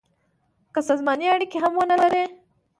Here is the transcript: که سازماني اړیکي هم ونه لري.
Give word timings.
که 0.73 0.79
سازماني 0.89 1.25
اړیکي 1.35 1.57
هم 1.63 1.73
ونه 1.77 1.95
لري. 2.01 2.23